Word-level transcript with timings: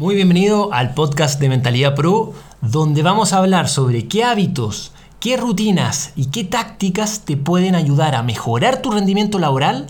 Muy 0.00 0.14
bienvenido 0.14 0.72
al 0.72 0.94
podcast 0.94 1.38
de 1.38 1.50
Mentalidad 1.50 1.94
Pro, 1.94 2.32
donde 2.62 3.02
vamos 3.02 3.34
a 3.34 3.36
hablar 3.36 3.68
sobre 3.68 4.08
qué 4.08 4.24
hábitos, 4.24 4.94
qué 5.20 5.36
rutinas 5.36 6.14
y 6.16 6.30
qué 6.30 6.42
tácticas 6.42 7.26
te 7.26 7.36
pueden 7.36 7.74
ayudar 7.74 8.14
a 8.14 8.22
mejorar 8.22 8.80
tu 8.80 8.92
rendimiento 8.92 9.38
laboral, 9.38 9.88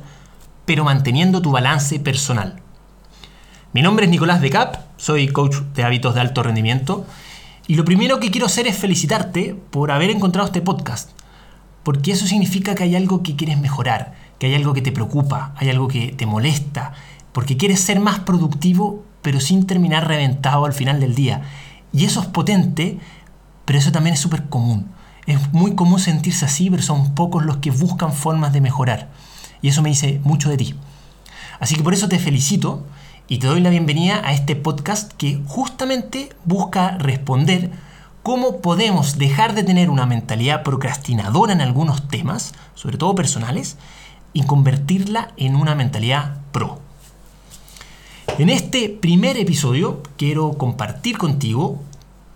pero 0.64 0.82
manteniendo 0.82 1.40
tu 1.42 1.52
balance 1.52 2.00
personal. 2.00 2.60
Mi 3.72 3.82
nombre 3.82 4.06
es 4.06 4.10
Nicolás 4.10 4.40
de 4.40 4.50
Cap, 4.50 4.78
soy 4.96 5.28
coach 5.28 5.58
de 5.76 5.84
hábitos 5.84 6.16
de 6.16 6.22
alto 6.22 6.42
rendimiento, 6.42 7.06
y 7.68 7.76
lo 7.76 7.84
primero 7.84 8.18
que 8.18 8.32
quiero 8.32 8.46
hacer 8.46 8.66
es 8.66 8.76
felicitarte 8.76 9.54
por 9.70 9.92
haber 9.92 10.10
encontrado 10.10 10.48
este 10.48 10.60
podcast, 10.60 11.10
porque 11.84 12.10
eso 12.10 12.26
significa 12.26 12.74
que 12.74 12.82
hay 12.82 12.96
algo 12.96 13.22
que 13.22 13.36
quieres 13.36 13.60
mejorar, 13.60 14.14
que 14.40 14.48
hay 14.48 14.56
algo 14.56 14.74
que 14.74 14.82
te 14.82 14.90
preocupa, 14.90 15.54
hay 15.56 15.70
algo 15.70 15.86
que 15.86 16.08
te 16.08 16.26
molesta, 16.26 16.94
porque 17.30 17.56
quieres 17.56 17.78
ser 17.78 18.00
más 18.00 18.18
productivo 18.18 19.04
pero 19.22 19.40
sin 19.40 19.66
terminar 19.66 20.08
reventado 20.08 20.64
al 20.64 20.72
final 20.72 21.00
del 21.00 21.14
día. 21.14 21.42
Y 21.92 22.04
eso 22.04 22.20
es 22.20 22.26
potente, 22.26 22.98
pero 23.64 23.78
eso 23.78 23.92
también 23.92 24.14
es 24.14 24.20
súper 24.20 24.48
común. 24.48 24.90
Es 25.26 25.52
muy 25.52 25.74
común 25.74 26.00
sentirse 26.00 26.44
así, 26.44 26.70
pero 26.70 26.82
son 26.82 27.14
pocos 27.14 27.44
los 27.44 27.58
que 27.58 27.70
buscan 27.70 28.12
formas 28.12 28.52
de 28.52 28.60
mejorar. 28.60 29.08
Y 29.62 29.68
eso 29.68 29.82
me 29.82 29.90
dice 29.90 30.20
mucho 30.24 30.48
de 30.48 30.56
ti. 30.56 30.74
Así 31.58 31.76
que 31.76 31.82
por 31.82 31.92
eso 31.92 32.08
te 32.08 32.18
felicito 32.18 32.86
y 33.28 33.38
te 33.38 33.46
doy 33.46 33.60
la 33.60 33.70
bienvenida 33.70 34.22
a 34.24 34.32
este 34.32 34.56
podcast 34.56 35.12
que 35.12 35.40
justamente 35.46 36.30
busca 36.44 36.98
responder 36.98 37.70
cómo 38.22 38.60
podemos 38.60 39.18
dejar 39.18 39.54
de 39.54 39.62
tener 39.62 39.90
una 39.90 40.06
mentalidad 40.06 40.62
procrastinadora 40.62 41.52
en 41.52 41.60
algunos 41.60 42.08
temas, 42.08 42.54
sobre 42.74 42.98
todo 42.98 43.14
personales, 43.14 43.76
y 44.32 44.44
convertirla 44.44 45.32
en 45.36 45.54
una 45.54 45.74
mentalidad 45.74 46.38
pro. 46.52 46.89
En 48.38 48.48
este 48.48 48.88
primer 48.88 49.36
episodio 49.36 50.02
quiero 50.16 50.52
compartir 50.54 51.18
contigo 51.18 51.78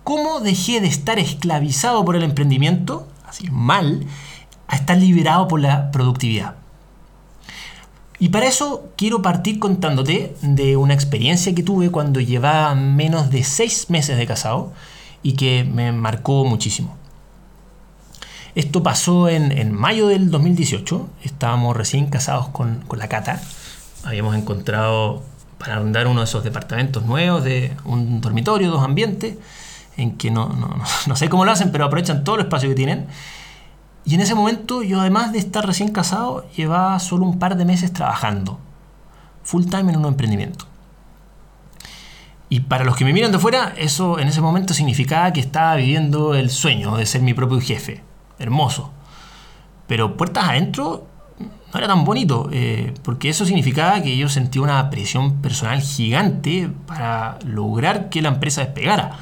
cómo 0.02 0.40
dejé 0.40 0.80
de 0.80 0.88
estar 0.88 1.18
esclavizado 1.18 2.04
por 2.04 2.16
el 2.16 2.22
emprendimiento, 2.22 3.08
así 3.26 3.48
mal, 3.50 4.04
a 4.66 4.76
estar 4.76 4.98
liberado 4.98 5.48
por 5.48 5.60
la 5.60 5.90
productividad. 5.90 6.56
Y 8.18 8.28
para 8.28 8.46
eso 8.46 8.90
quiero 8.96 9.22
partir 9.22 9.58
contándote 9.58 10.36
de 10.42 10.76
una 10.76 10.94
experiencia 10.94 11.54
que 11.54 11.62
tuve 11.62 11.90
cuando 11.90 12.20
llevaba 12.20 12.74
menos 12.74 13.30
de 13.30 13.42
seis 13.44 13.88
meses 13.88 14.16
de 14.16 14.26
casado 14.26 14.72
y 15.22 15.32
que 15.32 15.64
me 15.64 15.90
marcó 15.92 16.44
muchísimo. 16.44 16.96
Esto 18.54 18.82
pasó 18.82 19.28
en, 19.28 19.72
mayo 19.72 20.06
del 20.06 20.30
2018, 20.30 21.08
estábamos 21.24 21.76
recién 21.76 22.06
casados 22.06 22.48
con, 22.48 22.84
con 22.86 23.00
la 23.00 23.08
Cata, 23.08 23.42
habíamos 24.04 24.36
encontrado 24.36 25.22
para 25.58 25.76
arrendar 25.76 26.06
uno 26.06 26.20
de 26.20 26.24
esos 26.24 26.44
departamentos 26.44 27.04
nuevos 27.04 27.44
de 27.44 27.76
un 27.84 28.20
dormitorio, 28.20 28.70
dos 28.70 28.82
ambientes, 28.82 29.36
en 29.96 30.16
que 30.16 30.30
no, 30.30 30.48
no, 31.06 31.16
sé 31.16 31.28
cómo 31.28 31.44
lo 31.44 31.52
hacen, 31.52 31.72
pero 31.72 31.84
aprovechan 31.84 32.24
todo 32.24 32.36
el 32.36 32.42
espacio 32.42 32.68
que 32.68 32.74
tienen. 32.74 33.06
Y 34.04 34.14
en 34.14 34.20
ese 34.20 34.34
momento 34.34 34.82
yo 34.82 35.00
además 35.00 35.32
de 35.32 35.38
estar 35.38 35.66
recién 35.66 35.90
casado, 35.90 36.46
llevaba 36.56 36.98
solo 36.98 37.24
un 37.24 37.38
par 37.38 37.56
de 37.56 37.64
meses 37.64 37.92
trabajando, 37.92 38.58
full 39.42 39.64
time 39.64 39.92
en 39.92 39.98
un 39.98 40.06
emprendimiento. 40.06 40.66
Y 42.50 42.60
para 42.60 42.84
los 42.84 42.96
que 42.96 43.04
me 43.04 43.12
miran 43.12 43.32
de 43.32 43.38
fuera, 43.38 43.72
eso 43.76 44.18
en 44.18 44.28
ese 44.28 44.40
momento 44.40 44.74
significaba 44.74 45.32
que 45.32 45.40
estaba 45.40 45.74
viviendo 45.76 46.34
el 46.34 46.50
sueño 46.50 46.96
de 46.96 47.06
ser 47.06 47.22
mi 47.22 47.34
propio 47.34 47.60
jefe. 47.60 48.02
Hermoso. 48.38 48.92
Pero 49.86 50.16
puertas 50.16 50.44
adentro, 50.44 51.06
no 51.74 51.78
era 51.80 51.88
tan 51.88 52.04
bonito, 52.04 52.48
eh, 52.52 52.94
porque 53.02 53.28
eso 53.28 53.44
significaba 53.44 54.00
que 54.00 54.16
yo 54.16 54.28
sentía 54.28 54.62
una 54.62 54.90
presión 54.90 55.42
personal 55.42 55.80
gigante 55.80 56.70
para 56.86 57.38
lograr 57.44 58.10
que 58.10 58.22
la 58.22 58.28
empresa 58.28 58.60
despegara. 58.60 59.18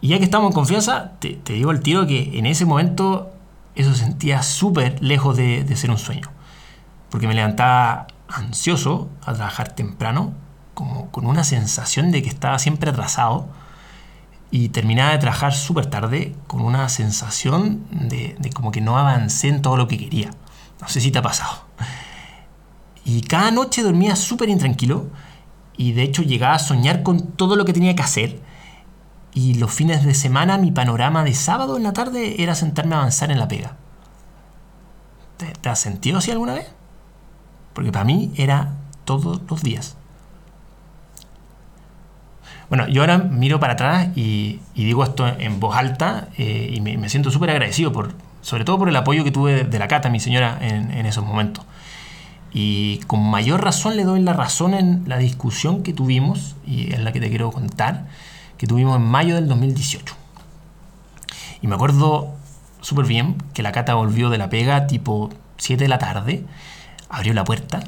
Y 0.00 0.08
ya 0.08 0.18
que 0.18 0.24
estamos 0.24 0.50
en 0.50 0.52
confianza, 0.54 1.12
te, 1.18 1.40
digo 1.44 1.70
al 1.70 1.80
tiro 1.80 2.06
que 2.06 2.38
en 2.38 2.46
ese 2.46 2.64
momento 2.64 3.32
eso 3.74 3.94
sentía 3.94 4.42
súper 4.42 5.02
lejos 5.02 5.36
de, 5.36 5.66
ser 5.76 5.90
un 5.90 5.98
sueño. 5.98 6.30
Porque 7.10 7.26
me 7.26 7.34
levantaba 7.34 8.06
ansioso 8.28 9.08
a 9.24 9.34
trabajar 9.34 9.72
temprano, 9.72 10.32
como 10.74 11.10
con 11.10 11.26
una 11.26 11.42
sensación 11.42 12.12
de 12.12 12.22
que 12.22 12.28
estaba 12.28 12.60
siempre 12.60 12.90
atrasado 12.90 13.48
y 14.52 14.68
terminaba 14.68 15.12
de 15.12 15.18
trabajar 15.18 15.52
súper 15.52 15.86
tarde 15.86 16.36
con 16.46 16.60
una 16.60 16.88
sensación 16.88 17.84
de, 17.90 18.36
como 18.54 18.70
que 18.70 18.80
no 18.80 18.98
avancé 18.98 19.48
en 19.48 19.62
todo 19.62 19.76
lo 19.76 19.88
que 19.88 19.98
quería. 19.98 20.30
No 20.82 20.88
sé 20.88 21.00
si 21.00 21.12
te 21.12 21.20
ha 21.20 21.22
pasado. 21.22 21.62
Y 23.04 23.22
cada 23.22 23.52
noche 23.52 23.84
dormía 23.84 24.16
súper 24.16 24.48
intranquilo 24.48 25.06
y 25.76 25.92
de 25.92 26.02
hecho 26.02 26.22
llegaba 26.22 26.54
a 26.54 26.58
soñar 26.58 27.04
con 27.04 27.28
todo 27.32 27.54
lo 27.54 27.64
que 27.64 27.72
tenía 27.72 27.94
que 27.94 28.02
hacer. 28.02 28.40
Y 29.32 29.54
los 29.54 29.72
fines 29.72 30.04
de 30.04 30.12
semana 30.12 30.58
mi 30.58 30.72
panorama 30.72 31.22
de 31.22 31.34
sábado 31.34 31.76
en 31.76 31.84
la 31.84 31.92
tarde 31.92 32.42
era 32.42 32.56
sentarme 32.56 32.96
a 32.96 32.98
avanzar 32.98 33.30
en 33.30 33.38
la 33.38 33.46
pega. 33.46 33.76
¿Te, 35.36 35.68
has 35.68 35.78
sentido 35.78 36.18
así 36.18 36.32
alguna 36.32 36.54
vez? 36.54 36.66
Porque 37.74 37.92
para 37.92 38.04
mí 38.04 38.32
era 38.36 38.74
todos 39.04 39.40
los 39.48 39.62
días. 39.62 39.96
Bueno, 42.68 42.88
yo 42.88 43.02
ahora 43.02 43.18
miro 43.18 43.60
para 43.60 43.74
atrás 43.74 44.08
y, 44.16 44.60
digo 44.74 45.04
esto 45.04 45.28
en 45.28 45.60
voz 45.60 45.76
alta 45.76 46.28
eh, 46.38 46.72
y 46.74 46.80
me, 46.80 46.96
me 46.98 47.08
siento 47.08 47.30
súper 47.30 47.50
agradecido 47.50 47.92
por, 47.92 48.14
sobre 48.42 48.64
todo 48.64 48.78
por 48.78 48.88
el 48.88 48.96
apoyo 48.96 49.24
que 49.24 49.30
tuve 49.30 49.64
de 49.64 49.78
la 49.78 49.88
Cata, 49.88 50.10
mi 50.10 50.20
señora, 50.20 50.58
en, 50.60 51.06
esos 51.06 51.24
momentos. 51.24 51.64
Y 52.52 52.98
con 53.06 53.24
mayor 53.30 53.64
razón 53.64 53.96
le 53.96 54.04
doy 54.04 54.20
la 54.20 54.34
razón 54.34 54.74
en 54.74 55.04
la 55.06 55.16
discusión 55.16 55.82
que 55.82 55.94
tuvimos, 55.94 56.56
y 56.66 56.92
es 56.92 57.00
la 57.00 57.12
que 57.12 57.20
te 57.20 57.30
quiero 57.30 57.50
contar, 57.50 58.06
que 58.58 58.66
tuvimos 58.66 58.96
en 58.96 59.02
mayo 59.02 59.36
del 59.36 59.48
2018. 59.48 60.14
Y 61.62 61.68
me 61.68 61.76
acuerdo 61.76 62.34
súper 62.80 63.06
bien 63.06 63.36
que 63.54 63.62
la 63.62 63.72
Cata 63.72 63.94
volvió 63.94 64.28
de 64.28 64.38
la 64.38 64.50
pega 64.50 64.88
tipo 64.88 65.30
7 65.56 65.84
de 65.84 65.88
la 65.88 65.98
tarde, 65.98 66.44
abrió 67.08 67.32
la 67.34 67.44
puerta 67.44 67.84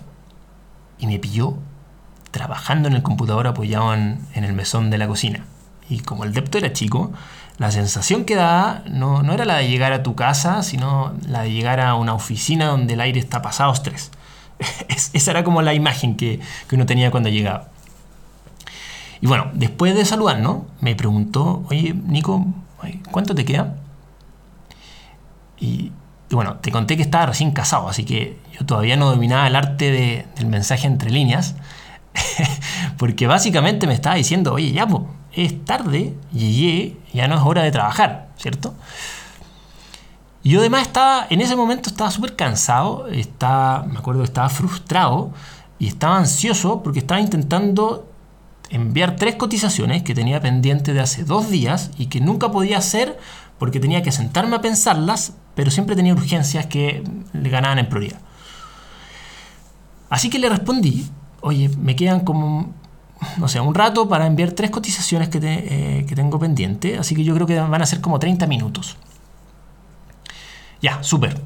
y 0.98 1.08
me 1.08 1.18
pilló 1.18 1.58
trabajando 2.30 2.88
en 2.88 2.94
el 2.94 3.02
computador 3.02 3.48
apoyado 3.48 3.92
en, 3.92 4.20
en 4.34 4.44
el 4.44 4.52
mesón 4.52 4.90
de 4.90 4.98
la 4.98 5.08
cocina. 5.08 5.44
Y 5.90 6.00
como 6.00 6.24
el 6.24 6.32
depto 6.32 6.58
era 6.58 6.72
chico, 6.72 7.12
la 7.58 7.70
sensación 7.70 8.24
que 8.24 8.34
daba 8.34 8.82
no, 8.90 9.20
era 9.32 9.44
la 9.44 9.58
de 9.58 9.68
llegar 9.68 9.92
a 9.92 10.02
tu 10.02 10.14
casa, 10.14 10.62
sino 10.62 11.14
la 11.26 11.42
de 11.42 11.52
llegar 11.52 11.80
a 11.80 11.94
una 11.94 12.14
oficina 12.14 12.66
donde 12.66 12.94
el 12.94 13.00
aire 13.00 13.20
está 13.20 13.42
pasado 13.42 13.72
estrés. 13.72 14.10
esa 15.12 15.30
era 15.30 15.44
como 15.44 15.62
la 15.62 15.74
imagen 15.74 16.16
que, 16.16 16.40
uno 16.72 16.86
tenía 16.86 17.10
cuando 17.10 17.28
llegaba. 17.28 17.68
Y 19.20 19.26
bueno, 19.26 19.50
después 19.54 19.94
de 19.94 20.04
saludarnos, 20.04 20.64
me 20.80 20.96
preguntó, 20.96 21.64
oye, 21.70 21.94
Nico, 21.94 22.44
¿cuánto 23.10 23.34
te 23.34 23.44
queda? 23.44 23.76
Y, 25.58 25.92
bueno, 26.30 26.56
te 26.56 26.72
conté 26.72 26.96
que 26.96 27.02
estaba 27.02 27.26
recién 27.26 27.52
casado, 27.52 27.88
así 27.88 28.04
que 28.04 28.38
yo 28.52 28.66
todavía 28.66 28.96
no 28.96 29.08
dominaba 29.08 29.46
el 29.46 29.56
arte 29.56 30.26
del 30.36 30.46
mensaje 30.46 30.88
entre 30.88 31.10
líneas, 31.10 31.54
porque 32.98 33.26
básicamente 33.28 33.86
me 33.86 33.94
estaba 33.94 34.16
diciendo, 34.16 34.52
oye, 34.52 34.72
ya, 34.72 34.86
pues, 34.86 35.04
es 35.36 35.64
tarde, 35.64 36.14
llegué, 36.32 36.96
ya 37.12 37.28
no 37.28 37.36
es 37.36 37.42
hora 37.42 37.62
de 37.62 37.70
trabajar, 37.70 38.28
¿cierto? 38.36 38.74
Yo 40.44 40.60
además 40.60 40.82
estaba, 40.82 41.26
en 41.30 41.40
ese 41.40 41.56
momento 41.56 41.88
estaba 41.88 42.10
súper 42.10 42.36
cansado, 42.36 43.08
estaba, 43.08 43.84
me 43.84 43.98
acuerdo 43.98 44.20
que 44.20 44.26
estaba 44.26 44.50
frustrado 44.50 45.32
y 45.78 45.88
estaba 45.88 46.18
ansioso 46.18 46.82
porque 46.82 46.98
estaba 46.98 47.20
intentando 47.20 48.06
enviar 48.70 49.16
tres 49.16 49.36
cotizaciones 49.36 50.02
que 50.02 50.14
tenía 50.14 50.40
pendiente 50.40 50.92
de 50.92 51.00
hace 51.00 51.24
dos 51.24 51.48
días 51.48 51.90
y 51.96 52.06
que 52.06 52.20
nunca 52.20 52.50
podía 52.50 52.78
hacer 52.78 53.18
porque 53.58 53.80
tenía 53.80 54.02
que 54.02 54.12
sentarme 54.12 54.56
a 54.56 54.60
pensarlas, 54.60 55.34
pero 55.54 55.70
siempre 55.70 55.96
tenía 55.96 56.12
urgencias 56.12 56.66
que 56.66 57.02
le 57.32 57.48
ganaban 57.48 57.78
en 57.78 57.88
prioridad. 57.88 58.20
Así 60.10 60.28
que 60.28 60.38
le 60.38 60.48
respondí, 60.48 61.08
oye, 61.40 61.70
me 61.78 61.96
quedan 61.96 62.20
como 62.20 62.74
no 63.38 63.48
sé, 63.48 63.60
un 63.60 63.74
rato 63.74 64.08
para 64.08 64.26
enviar 64.26 64.52
tres 64.52 64.70
cotizaciones 64.70 65.28
eh, 65.32 66.04
que, 66.08 66.14
tengo 66.14 66.38
pendiente, 66.38 66.98
así 66.98 67.14
que 67.14 67.24
yo 67.24 67.34
creo 67.34 67.46
que 67.46 67.58
van 67.58 67.82
a 67.82 67.86
ser 67.86 68.00
como 68.00 68.18
30 68.18 68.46
minutos. 68.46 68.96
Ya, 70.80 71.02
súper. 71.02 71.40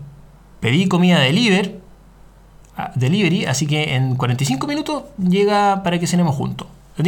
Pedí 0.60 0.88
comida 0.88 1.20
deliver, 1.20 1.80
ah, 2.76 2.90
delivery, 2.94 3.46
así 3.46 3.66
que 3.66 3.94
en 3.94 4.16
45 4.16 4.66
minutos 4.66 5.04
llega 5.18 5.82
para 5.82 5.98
que 5.98 6.06
cenemos 6.06 6.34
juntos. 6.34 6.66
¿Lo 6.96 7.04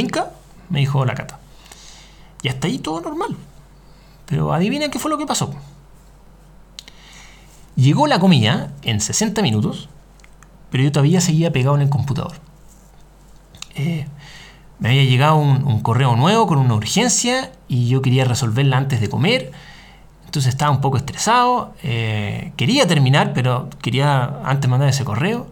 Me 0.69 0.79
dijo 0.79 1.05
la 1.05 1.15
cata. 1.15 1.41
Y 2.43 2.49
hasta 2.49 2.69
ahí 2.69 2.79
todo 2.79 3.01
normal. 3.01 3.37
Pero 4.27 4.53
adivina 4.53 4.89
qué 4.89 4.99
fue 5.01 5.11
lo 5.11 5.19
que 5.19 5.27
pasó. 5.27 5.53
Llegó 7.75 8.07
la 8.07 8.21
comida 8.21 8.73
en 8.83 9.01
60 9.01 9.43
minutos, 9.43 9.89
pero 10.71 10.85
yo 10.85 10.93
todavía 10.93 11.21
seguía 11.21 11.53
pegado 11.53 11.75
en 11.77 11.83
el 11.83 11.89
computador. 11.89 12.35
Eh, 13.75 14.07
me 14.81 14.89
había 14.89 15.05
llegado 15.05 15.37
un, 15.37 15.81
correo 15.83 16.17
nuevo 16.17 16.47
con 16.47 16.59
una 16.59 16.75
urgencia 16.75 17.53
y 17.69 17.89
yo 17.89 18.03
quería 18.03 18.25
resolverla 18.25 18.79
antes 18.79 19.01
de 19.01 19.09
comer. 19.09 19.53
Entonces 20.25 20.51
estaba 20.51 20.71
un 20.71 20.81
poco 20.81 20.97
estresado. 20.97 21.75
Eh, 21.83 22.53
quería 22.57 22.87
terminar, 22.87 23.33
pero 23.35 23.69
quería 23.83 24.41
antes 24.45 24.71
mandar 24.71 24.89
ese 24.89 25.05
correo. 25.05 25.51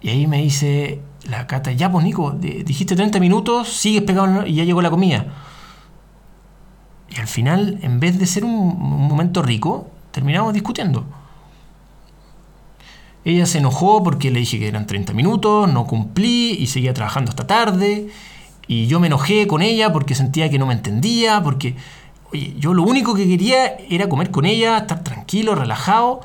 Y 0.00 0.10
ahí 0.10 0.26
me 0.26 0.42
dice 0.42 1.00
la 1.24 1.46
Cata, 1.46 1.72
ya 1.72 1.90
pues 1.90 2.04
Nico, 2.04 2.32
dijiste 2.32 2.96
30 2.96 3.20
minutos, 3.20 3.68
sigues 3.68 4.02
pegado 4.02 4.46
y 4.46 4.54
ya 4.54 4.64
llegó 4.64 4.82
la 4.82 4.90
comida. 4.90 5.26
Y 7.10 7.20
al 7.20 7.28
final, 7.28 7.78
en 7.82 8.00
vez 8.00 8.18
de 8.18 8.26
ser 8.26 8.44
un, 8.44 8.76
momento 9.08 9.42
rico, 9.42 9.88
terminamos 10.10 10.52
discutiendo. 10.52 11.06
Ella 13.26 13.44
se 13.44 13.58
enojó 13.58 14.04
porque 14.04 14.30
le 14.30 14.38
dije 14.38 14.56
que 14.56 14.68
eran 14.68 14.86
30 14.86 15.12
minutos, 15.12 15.68
no 15.68 15.84
cumplí 15.84 16.52
y 16.52 16.68
seguía 16.68 16.94
trabajando 16.94 17.30
hasta 17.30 17.44
tarde. 17.44 18.06
Y 18.68 18.86
yo 18.86 19.00
me 19.00 19.08
enojé 19.08 19.48
con 19.48 19.62
ella 19.62 19.92
porque 19.92 20.14
sentía 20.14 20.48
que 20.48 20.60
no 20.60 20.66
me 20.66 20.74
entendía, 20.74 21.42
porque, 21.42 21.74
oye, 22.32 22.54
yo 22.56 22.72
lo 22.72 22.84
único 22.84 23.14
que 23.14 23.26
quería 23.26 23.78
era 23.90 24.08
comer 24.08 24.30
con 24.30 24.46
ella, 24.46 24.78
estar 24.78 25.02
tranquilo, 25.02 25.56
relajado. 25.56 26.20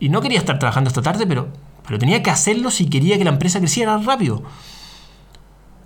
Y 0.00 0.08
no 0.08 0.22
quería 0.22 0.38
estar 0.38 0.58
trabajando 0.58 0.88
hasta 0.88 1.02
tarde, 1.02 1.26
pero, 1.26 1.48
pero 1.86 1.98
tenía 1.98 2.22
que 2.22 2.30
hacerlo 2.30 2.70
si 2.70 2.88
quería 2.88 3.18
que 3.18 3.24
la 3.24 3.30
empresa 3.30 3.58
creciera 3.58 3.98
rápido. 3.98 4.42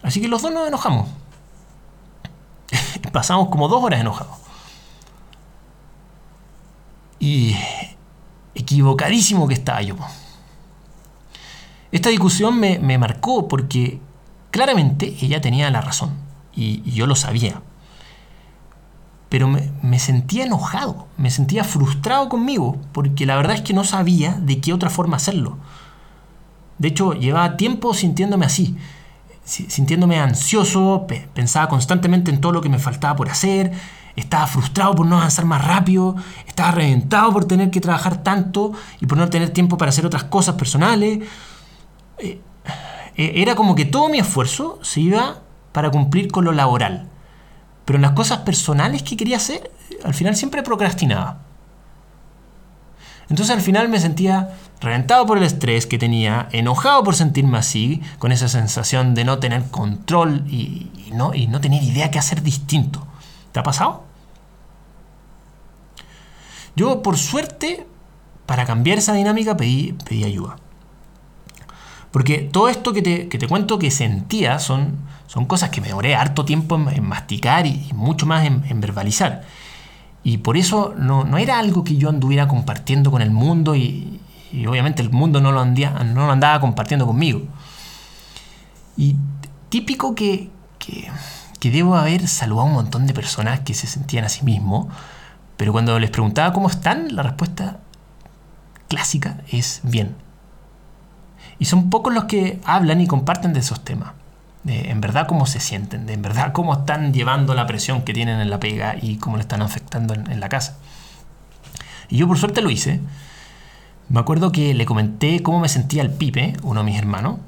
Así 0.05 0.21
que 0.21 0.29
los 0.29 0.43
dos 0.43 0.53
nos 0.53 0.69
enojamos. 0.69 1.09
Pasamos 3.13 3.49
como 3.49 3.67
dos 3.67 3.83
horas 3.83 4.01
enojados. 4.01 4.37
Y 7.19 7.57
equivocadísimo 8.55 9.49
que 9.49 9.55
estaba 9.55 9.83
yo. 9.83 9.97
Esta 11.93 12.09
discusión 12.09 12.59
me, 12.59 12.99
marcó 12.99 13.49
porque 13.49 14.01
claramente 14.51 15.17
ella 15.21 15.41
tenía 15.41 15.71
la 15.71 15.81
razón 15.81 16.11
y, 16.55 16.83
yo 16.91 17.07
lo 17.07 17.15
sabía. 17.15 17.63
Pero 19.29 19.49
me, 19.49 19.71
me, 19.83 19.99
sentía 19.99 20.45
enojado, 20.45 21.07
me 21.17 21.31
sentía 21.31 21.65
frustrado 21.65 22.29
conmigo 22.29 22.79
porque 22.93 23.25
la 23.27 23.37
verdad 23.37 23.55
es 23.55 23.63
que 23.63 23.73
no 23.73 23.85
sabía 23.85 24.33
de 24.41 24.61
qué 24.61 24.73
otra 24.73 24.91
forma 24.91 25.17
hacerlo. 25.17 25.59
De 26.79 26.89
hecho, 26.89 27.13
llevaba 27.13 27.57
tiempo 27.57 27.95
sintiéndome 27.95 28.47
así 28.47 28.77
sintiéndome 29.45 30.21
ansioso, 30.21 31.07
pensaba 31.35 31.69
constantemente 31.69 32.31
en 32.31 32.41
todo 32.41 32.53
lo 32.53 32.61
que 32.61 32.69
me 32.69 32.79
faltaba 32.79 33.17
por 33.17 33.29
hacer, 33.29 33.73
estaba 34.15 34.47
frustrado 34.47 34.95
por 34.95 35.07
no 35.07 35.17
avanzar 35.17 35.45
más 35.45 35.65
rápido, 35.65 36.17
estaba 36.47 36.71
reventado 36.73 37.33
por 37.33 37.45
tener 37.47 37.71
que 37.71 37.81
trabajar 37.81 38.23
tanto 38.23 38.73
y 39.01 39.07
por 39.07 39.19
no 39.19 39.29
tener 39.31 39.51
tiempo 39.51 39.77
para 39.77 39.89
hacer 39.89 40.07
otras 40.07 40.25
cosas 40.25 40.55
personales. 40.55 41.21
Eh, 42.23 42.41
era 43.17 43.55
como 43.55 43.75
que 43.75 43.85
todo 43.85 44.09
mi 44.09 44.19
esfuerzo 44.19 44.79
se 44.83 45.01
iba 45.01 45.41
para 45.73 45.91
cumplir 45.91 46.31
con 46.31 46.45
lo 46.45 46.53
laboral, 46.53 47.09
pero 47.85 47.97
en 47.97 48.03
las 48.03 48.13
cosas 48.13 48.39
personales 48.39 49.03
que 49.03 49.17
quería 49.17 49.37
hacer, 49.37 49.71
al 50.05 50.15
final 50.15 50.37
siempre 50.37 50.63
procrastinaba. 50.63 51.41
Entonces 53.29 53.55
al 53.55 53.63
final 53.63 53.89
me 53.89 53.99
sentía 53.99 54.51
reventado 54.81 55.25
por 55.27 55.39
el 55.39 55.45
estrés 55.45 55.87
que 55.87 55.99
tenía, 55.99 56.49
enojado 56.53 57.03
por 57.05 57.15
sentirme 57.15 57.57
así, 57.59 58.03
con 58.19 58.33
esa 58.33 58.49
sensación 58.49 59.15
de 59.15 59.25
no 59.25 59.39
tener 59.39 59.65
control 59.71 60.45
y, 60.49 60.91
no, 61.15 61.33
y 61.33 61.47
no 61.47 61.61
tener 61.61 61.83
idea 61.83 62.11
qué 62.11 62.19
hacer 62.19 62.43
distinto. 62.43 63.07
¿Te 63.53 63.61
ha 63.61 63.63
pasado? 63.63 64.05
Yo, 66.75 67.03
por 67.03 67.17
suerte, 67.17 67.87
para 68.45 68.67
cambiar 68.67 68.99
esa 68.99 69.13
dinámica 69.15 69.57
pedí, 69.57 69.93
pedí 70.05 70.25
ayuda. 70.25 70.57
Porque 72.13 72.39
todo 72.39 72.69
esto 72.69 72.93
que 72.93 73.03
te, 73.03 73.49
cuento 73.49 73.79
que 73.79 73.91
sentía 73.91 74.59
son, 74.61 74.99
son 75.27 75.47
cosas 75.47 75.71
que 75.71 75.81
me 75.81 75.89
demoré 75.89 76.15
harto 76.15 76.45
tiempo 76.45 76.77
en, 76.77 77.05
masticar 77.05 77.67
y, 77.67 77.91
mucho 77.95 78.27
más 78.27 78.47
en 78.47 78.81
verbalizar. 78.81 79.43
Y 80.25 80.39
por 80.39 80.57
eso 80.57 80.95
no, 80.97 81.37
era 81.37 81.59
algo 81.59 81.83
que 81.85 81.97
yo 81.97 82.09
anduviera 82.09 82.47
compartiendo 82.47 83.11
con 83.11 83.23
el 83.23 83.31
mundo 83.31 83.75
y, 83.75 84.21
obviamente 84.69 85.03
el 85.03 85.11
mundo 85.11 85.41
no 85.41 85.51
lo, 85.51 85.65
no 85.65 86.27
lo 86.27 86.33
andaba 86.33 86.61
compartiendo 86.61 87.07
conmigo. 87.07 87.43
Y 88.97 89.17
típico 89.69 90.15
que, 90.15 90.51
que, 90.79 91.71
debo 91.71 91.97
haber 91.97 92.29
saludado 92.29 92.67
a 92.67 92.71
un 92.71 92.75
montón 92.75 93.07
de 93.07 93.15
personas 93.15 93.61
que 93.61 93.75
se 93.75 93.87
sentían 93.87 94.25
a 94.25 94.29
sí 94.29 94.45
mismos, 94.45 94.87
pero 95.57 95.73
cuando 95.73 95.99
les 95.99 96.11
preguntaba 96.11 96.53
cómo 96.53 96.69
están, 96.69 97.15
la 97.15 97.23
respuesta 97.23 97.81
clásica 98.89 99.39
es 99.51 99.81
bien. 99.83 100.15
Y 101.63 101.67
son 101.67 101.91
pocos 101.91 102.13
los 102.13 102.25
que 102.25 102.59
hablan 102.65 103.01
y 103.01 103.07
comparten 103.07 103.53
de 103.53 103.61
esos 103.61 103.85
temas 103.85 104.15
de 104.65 104.91
en 104.91 105.01
verdad 105.01 105.29
cómo 105.29 105.47
se 105.47 105.61
sienten, 105.61 106.07
de 106.07 106.15
en 106.15 106.21
verdad 106.21 106.53
cómo 106.53 106.73
están 106.73 107.15
llevando 107.15 107.55
la 107.55 107.69
presión 107.69 108.03
que 108.03 108.13
tienen 108.13 108.41
en 108.41 108.51
la 108.51 108.59
pega 108.59 108.97
y 109.01 109.19
cómo 109.19 109.37
le 109.37 109.43
están 109.43 109.63
afectando 109.63 110.13
en, 110.15 110.41
la 110.41 110.49
casa. 110.49 110.79
Y 112.09 112.17
yo 112.17 112.27
por 112.27 112.37
suerte 112.37 112.63
lo 112.63 112.71
hice. 112.71 112.99
Me 114.09 114.19
acuerdo 114.19 114.51
que 114.51 114.75
le 114.75 114.85
comenté 114.87 115.41
cómo 115.45 115.61
me 115.61 115.69
sentía 115.69 116.03
el 116.03 116.11
Pipe, 116.11 116.57
uno 116.65 116.81
de 116.81 116.87
mis 116.91 116.99
hermanos, 116.99 117.39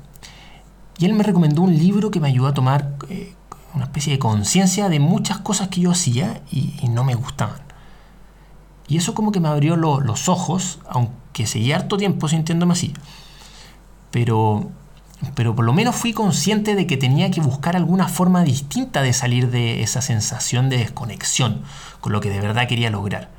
y 0.96 1.06
él 1.06 1.14
me 1.14 1.24
recomendó 1.24 1.62
un 1.62 1.76
libro 1.76 2.12
que 2.12 2.20
me 2.20 2.28
ayudó 2.28 2.46
a 2.46 2.54
tomar 2.54 2.94
eh, 3.10 3.34
una 3.74 3.86
especie 3.86 4.12
de 4.12 4.20
conciencia 4.20 4.88
de 4.88 5.00
muchas 5.00 5.38
cosas 5.38 5.66
que 5.70 5.80
yo 5.80 5.90
hacía 5.90 6.40
y, 6.52 6.88
no 6.88 7.02
me 7.02 7.16
gustaban. 7.16 7.58
Y 8.86 8.96
eso 8.96 9.12
como 9.12 9.32
que 9.32 9.40
me 9.40 9.48
abrió 9.48 9.74
los 9.74 10.28
ojos, 10.28 10.78
aunque 10.88 11.48
seguía 11.48 11.74
harto 11.74 11.96
tiempo 11.96 12.28
sintiéndome 12.28 12.74
así. 12.74 12.94
Pero 14.14 14.70
pero 15.34 15.54
por 15.54 15.64
lo 15.64 15.72
menos 15.72 15.96
fui 15.96 16.12
consciente 16.12 16.74
de 16.74 16.86
que 16.86 16.96
tenía 16.96 17.30
que 17.30 17.40
buscar 17.40 17.76
alguna 17.76 18.08
forma 18.08 18.44
distinta 18.44 19.02
de 19.02 19.12
salir 19.12 19.50
de 19.50 19.82
esa 19.82 20.02
sensación 20.02 20.68
de 20.68 20.78
desconexión 20.78 21.62
con 22.00 22.12
lo 22.12 22.20
que 22.20 22.30
de 22.30 22.40
verdad 22.40 22.68
quería 22.68 22.90
lograr. 22.90 23.30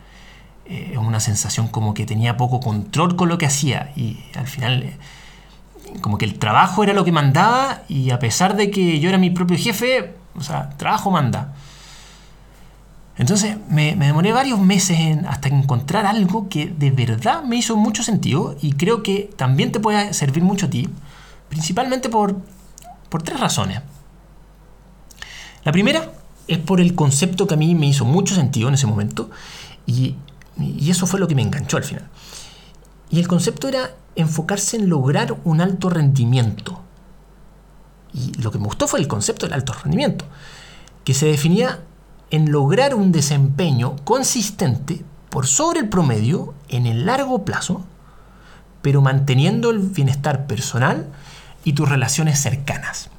Es 0.66 0.94
eh, 0.94 0.98
una 0.98 1.20
sensación 1.20 1.68
como 1.68 1.94
que 1.94 2.06
tenía 2.06 2.38
poco 2.38 2.60
control 2.60 3.16
con 3.16 3.30
lo 3.30 3.38
que 3.38 3.46
hacía 3.46 3.92
y 3.96 4.18
al 4.36 4.48
final 4.48 4.84
eh, 4.84 4.98
como 6.02 6.18
que 6.18 6.26
el 6.26 6.40
trabajo 6.40 6.84
era 6.84 6.94
lo 6.94 7.06
que 7.06 7.12
mandaba 7.12 7.84
y 7.88 8.10
a 8.10 8.20
pesar 8.20 8.56
de 8.56 8.72
que 8.72 9.00
yo 9.00 9.10
era 9.10 9.18
mi 9.18 9.30
propio 9.30 9.58
jefe, 9.58 10.16
o 10.36 10.42
sea, 10.42 10.70
trabajo 10.78 11.12
manda. 11.12 11.54
Entonces 13.18 13.58
me, 13.70 13.96
demoré 13.96 14.34
varios 14.34 14.60
meses 14.60 15.18
hasta 15.28 15.48
encontrar 15.48 16.06
algo 16.06 16.50
que 16.50 16.68
de 16.68 16.92
verdad 16.92 17.44
me 17.44 17.56
hizo 17.56 17.78
mucho 17.78 18.04
sentido 18.04 18.58
y 18.62 18.74
creo 18.74 19.04
que 19.04 19.30
también 19.38 19.72
te 19.72 19.80
puede 19.80 20.14
servir 20.14 20.44
mucho 20.44 20.66
a 20.66 20.70
ti 20.70 20.90
Principalmente 21.50 22.10
por, 22.10 22.36
tres 23.24 23.40
razones. 23.40 23.82
La 25.64 25.72
primera 25.72 26.12
es 26.48 26.58
por 26.58 26.82
el 26.82 26.96
concepto 26.96 27.48
que 27.48 27.54
a 27.54 27.58
mí 27.58 27.74
me 27.74 27.88
hizo 27.88 28.04
mucho 28.04 28.36
sentido 28.36 28.68
en 28.68 28.74
ese 28.74 28.88
momento 28.88 29.30
y, 29.86 30.16
y, 30.60 30.90
eso 30.90 31.08
fue 31.08 31.20
lo 31.20 31.28
que 31.28 31.36
me 31.36 31.42
enganchó 31.42 31.78
al 31.78 31.84
final. 31.84 32.10
Y 33.10 33.20
el 33.20 33.28
concepto 33.30 33.70
era 33.70 33.96
enfocarse 34.18 34.76
en 34.76 34.90
lograr 34.90 35.38
un 35.46 35.62
alto 35.62 35.90
rendimiento. 35.90 36.82
Y 38.14 38.34
lo 38.42 38.52
que 38.52 38.58
me 38.58 38.66
gustó 38.66 38.86
fue 38.88 39.00
el 39.00 39.08
concepto 39.08 39.46
del 39.46 39.54
alto 39.54 39.72
rendimiento, 39.72 40.26
que 41.06 41.14
se 41.14 41.28
definía 41.28 41.80
en 42.32 42.52
lograr 42.52 42.96
un 42.96 43.12
desempeño 43.12 43.96
consistente 44.04 45.04
por 45.30 45.48
sobre 45.48 45.82
el 45.82 45.90
promedio 45.90 46.54
en 46.70 46.86
el 46.86 47.06
largo 47.06 47.44
plazo, 47.46 47.86
pero 48.82 49.02
manteniendo 49.02 49.70
el 49.72 49.80
bienestar 49.80 50.48
personal 50.48 51.08
y 51.64 51.74
tus 51.74 51.90
relaciones 51.90 52.40
cercanas. 52.40 53.10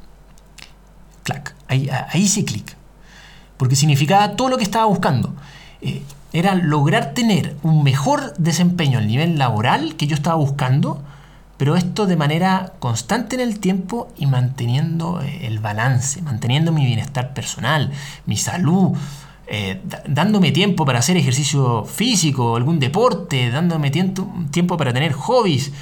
Clac, 1.25 1.55
ahí, 1.69 1.91
hice 2.15 2.45
clic. 2.45 2.77
Porque 3.57 3.77
significaba 3.77 4.37
todo 4.37 4.49
lo 4.49 4.59
que 4.59 4.63
estaba 4.63 4.85
buscando. 4.85 5.35
Eh, 5.81 6.03
era 6.33 6.55
lograr 6.55 7.15
tener 7.15 7.57
un 7.63 7.83
mejor 7.83 8.35
desempeño 8.37 8.99
al 8.99 9.07
nivel 9.07 9.39
laboral 9.39 9.97
que 9.97 10.07
yo 10.07 10.15
estaba 10.15 10.37
buscando, 10.37 11.03
pero 11.57 11.77
esto 11.77 12.07
de 12.07 12.17
manera 12.17 12.75
constante 12.79 13.37
en 13.37 13.41
el 13.41 13.61
tiempo 13.61 14.09
y 14.17 14.27
manteniendo 14.27 15.21
eh, 15.23 15.47
el 15.47 15.59
balance, 15.59 16.21
manteniendo 16.23 16.73
mi 16.73 16.85
bienestar 16.85 17.33
personal, 17.33 17.93
mi 18.27 18.37
salud, 18.37 18.97
eh, 19.49 19.81
dándome 20.09 20.51
tiempo 20.51 20.85
para 20.85 20.99
hacer 20.99 21.17
ejercicio 21.17 21.85
físico, 21.85 22.57
algún 22.57 22.81
deporte, 22.81 23.51
dándome 23.51 23.91
tiempo, 23.91 24.77
para 24.77 24.93
tener 24.93 25.13
hobbies, 25.13 25.73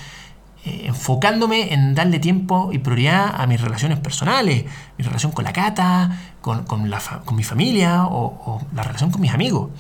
eh, 0.66 0.84
enfocándome 0.86 1.72
en 1.72 1.94
darle 1.94 2.18
tiempo 2.18 2.70
y 2.72 2.78
prioridad 2.78 3.34
a 3.34 3.46
mis 3.46 3.60
relaciones 3.60 3.98
personales, 4.00 4.66
mi 4.98 5.04
relación 5.04 5.32
con 5.32 5.44
la 5.44 5.54
cata, 5.54 6.36
con, 6.42 6.66
mi 7.34 7.42
familia 7.42 8.04
o, 8.04 8.60
la 8.74 8.82
relación 8.82 9.10
con 9.10 9.22
mis 9.22 9.32
amigos. 9.32 9.70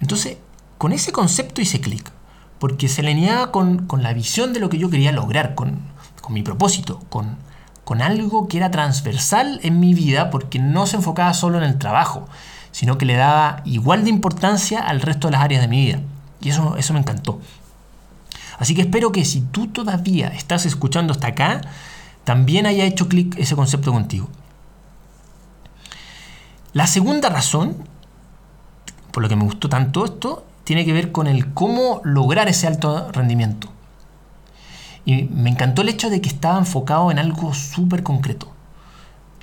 Entonces, 0.00 0.38
con 0.78 0.92
ese 0.92 1.10
concepto 1.10 1.60
hice 1.60 1.80
clic, 1.80 2.12
porque 2.58 2.88
se 2.88 3.02
alineaba 3.02 3.52
con, 3.52 3.86
con, 3.86 4.02
la 4.02 4.12
visión 4.12 4.52
de 4.52 4.60
lo 4.60 4.68
que 4.68 4.78
yo 4.78 4.90
quería 4.90 5.12
lograr, 5.12 5.54
con, 5.54 5.80
mi 6.28 6.42
propósito, 6.42 7.00
con, 7.08 7.36
con 7.84 8.02
algo 8.02 8.48
que 8.48 8.56
era 8.56 8.70
transversal 8.70 9.60
en 9.62 9.78
mi 9.78 9.94
vida, 9.94 10.30
porque 10.30 10.58
no 10.58 10.86
se 10.86 10.96
enfocaba 10.96 11.32
solo 11.34 11.58
en 11.58 11.64
el 11.64 11.78
trabajo, 11.78 12.28
sino 12.72 12.98
que 12.98 13.06
le 13.06 13.14
daba 13.14 13.62
igual 13.64 14.04
de 14.04 14.10
importancia 14.10 14.80
al 14.80 15.00
resto 15.00 15.28
de 15.28 15.32
las 15.32 15.42
áreas 15.42 15.62
de 15.62 15.68
mi 15.68 15.84
vida. 15.84 16.00
Y 16.40 16.50
eso, 16.50 16.76
eso 16.76 16.92
me 16.92 16.98
encantó. 16.98 17.40
Así 18.58 18.74
que 18.74 18.82
espero 18.82 19.12
que 19.12 19.24
si 19.24 19.40
tú 19.40 19.68
todavía 19.68 20.28
estás 20.28 20.66
escuchando 20.66 21.12
hasta 21.12 21.28
acá, 21.28 21.60
también 22.24 22.66
haya 22.66 22.84
hecho 22.84 23.08
clic 23.08 23.38
ese 23.38 23.54
concepto 23.54 23.92
contigo. 23.92 24.28
La 26.72 26.86
segunda 26.86 27.28
razón, 27.28 27.76
por 29.12 29.22
lo 29.22 29.28
que 29.28 29.36
me 29.36 29.44
gustó 29.44 29.68
tanto 29.68 30.04
esto, 30.04 30.45
tiene 30.66 30.84
que 30.84 30.92
ver 30.92 31.12
con 31.12 31.28
el 31.28 31.54
cómo 31.54 32.00
lograr 32.02 32.48
ese 32.48 32.66
alto 32.66 33.12
rendimiento. 33.12 33.68
Y 35.04 35.22
me 35.22 35.48
encantó 35.48 35.82
el 35.82 35.88
hecho 35.88 36.10
de 36.10 36.20
que 36.20 36.28
estaba 36.28 36.58
enfocado 36.58 37.12
en 37.12 37.20
algo 37.20 37.54
súper 37.54 38.02
concreto. 38.02 38.52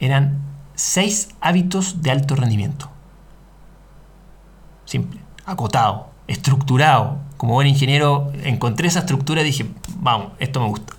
Eran 0.02 0.42
seis 0.76 1.30
hábitos 1.40 2.02
de 2.02 2.12
alto 2.12 2.36
rendimiento. 2.36 2.90
Simple, 4.84 5.22
acotado, 5.46 6.10
estructurado. 6.28 7.20
Como 7.38 7.54
buen 7.54 7.68
ingeniero 7.68 8.34
encontré 8.44 8.90
esa 8.90 9.00
estructura 9.00 9.44
y 9.44 9.46
dije, 9.46 9.66
vamos, 9.96 10.34
esto 10.40 10.60
me 10.60 10.68
gusta. 10.68 10.94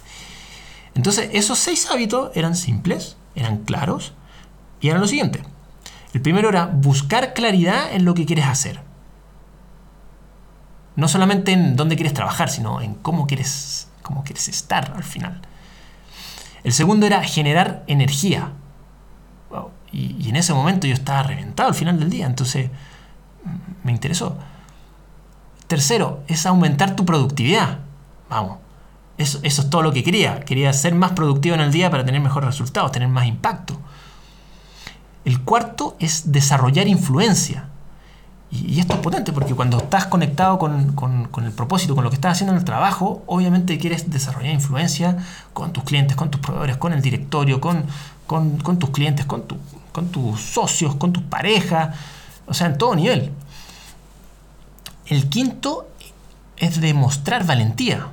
Entonces 0.94 1.28
esos 1.34 1.58
seis 1.58 1.90
hábitos 1.90 2.34
eran 2.34 2.56
simples, 2.56 3.18
eran 3.34 3.58
claros 3.58 4.14
y 4.80 4.88
eran 4.88 5.02
lo 5.02 5.06
siguiente. 5.06 5.42
El 6.14 6.22
primero 6.22 6.48
era 6.48 6.64
buscar 6.64 7.34
claridad 7.34 7.92
en 7.92 8.06
lo 8.06 8.14
que 8.14 8.24
quieres 8.24 8.46
hacer. 8.46 8.83
No 10.96 11.08
solamente 11.08 11.52
en 11.52 11.76
dónde 11.76 11.96
quieres 11.96 12.14
trabajar, 12.14 12.48
sino 12.50 12.80
en 12.80 12.94
cómo 12.94 13.26
quieres, 13.26 13.88
cómo 14.02 14.22
quieres 14.22 14.48
estar 14.48 14.92
al 14.94 15.04
final. 15.04 15.40
El 16.62 16.72
segundo 16.72 17.06
era 17.06 17.22
generar 17.22 17.84
energía. 17.86 18.52
Y, 19.92 20.28
en 20.28 20.34
ese 20.34 20.52
momento 20.54 20.88
yo 20.88 20.94
estaba 20.94 21.22
reventado 21.22 21.68
al 21.68 21.74
final 21.76 22.00
del 22.00 22.10
día, 22.10 22.26
entonces 22.26 22.68
me 23.84 23.92
interesó. 23.92 24.36
Tercero, 25.68 26.24
es 26.26 26.46
aumentar 26.46 26.96
tu 26.96 27.04
productividad. 27.04 27.78
Vamos, 28.28 28.58
eso, 29.18 29.38
eso 29.44 29.62
es 29.62 29.70
todo 29.70 29.82
lo 29.82 29.92
que 29.92 30.02
quería. 30.02 30.40
Quería 30.40 30.72
ser 30.72 30.94
más 30.94 31.12
productivo 31.12 31.54
en 31.54 31.60
el 31.60 31.70
día 31.70 31.90
para 31.90 32.04
tener 32.04 32.20
mejores 32.20 32.48
resultados, 32.48 32.90
tener 32.90 33.08
más 33.08 33.26
impacto. 33.26 33.78
El 35.24 35.42
cuarto 35.42 35.96
es 36.00 36.32
desarrollar 36.32 36.88
influencia. 36.88 37.68
Y, 38.54 38.78
esto 38.78 38.94
es 38.94 39.00
potente 39.00 39.32
porque 39.32 39.54
cuando 39.54 39.78
estás 39.78 40.06
conectado 40.06 40.58
con, 40.58 41.28
el 41.44 41.52
propósito, 41.52 41.94
con 41.94 42.04
lo 42.04 42.10
que 42.10 42.16
estás 42.16 42.32
haciendo 42.32 42.52
en 42.52 42.58
el 42.58 42.64
trabajo, 42.64 43.24
obviamente 43.26 43.78
quieres 43.78 44.10
desarrollar 44.10 44.52
influencia 44.52 45.16
con 45.52 45.72
tus 45.72 45.82
clientes, 45.84 46.16
con 46.16 46.30
tus 46.30 46.40
proveedores, 46.40 46.76
con 46.76 46.92
el 46.92 47.02
directorio, 47.02 47.60
con, 47.60 47.86
tus 48.78 48.90
clientes, 48.90 49.26
con, 49.26 49.44
con 49.92 50.08
tus 50.08 50.40
socios, 50.40 50.94
con 50.94 51.12
tus 51.12 51.24
parejas, 51.24 51.96
o 52.46 52.54
sea, 52.54 52.68
en 52.68 52.78
todo 52.78 52.94
nivel. 52.94 53.32
El 55.06 55.28
quinto 55.28 55.88
es 56.56 56.80
demostrar 56.80 57.44
valentía. 57.44 58.08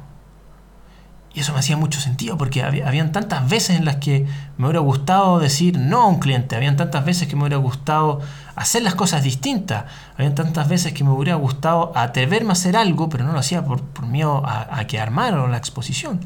Y 1.34 1.40
eso 1.40 1.54
me 1.54 1.60
hacía 1.60 1.78
mucho 1.78 2.02
sentido 2.02 2.38
porque 2.38 2.62
había, 2.62 2.88
habían 2.88 3.14
tantas 3.14 3.48
veces 3.48 3.78
en 3.78 3.86
las 3.86 3.98
que 3.98 4.28
me 4.58 4.66
hubiera 4.66 4.82
gustado 4.82 5.40
decir 5.40 5.78
no 5.78 6.02
a 6.02 6.08
un 6.08 6.20
cliente, 6.20 6.58
habían 6.58 6.76
tantas 6.76 7.06
veces 7.06 7.30
que 7.30 7.38
me 7.38 7.44
hubiera 7.44 7.58
gustado 7.58 8.20
hacer 8.56 8.84
las 8.84 8.96
cosas 8.96 9.24
distintas, 9.24 9.86
habían 10.18 10.36
tantas 10.36 10.68
veces 10.68 10.92
que 10.92 11.06
me 11.06 11.12
hubiera 11.12 11.36
gustado 11.36 11.94
atreverme 11.96 12.50
a 12.50 12.54
hacer 12.54 12.76
algo, 12.76 13.08
pero 13.08 13.24
no 13.24 13.32
lo 13.32 13.40
hacía 13.40 13.64
por, 13.64 13.82
miedo 14.06 14.46
a, 14.46 14.78
a 14.78 14.88
quedar 14.88 15.12
mal 15.12 15.38
o 15.38 15.48
la 15.48 15.58
exposición. 15.58 16.20